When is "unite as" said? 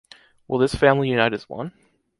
1.09-1.47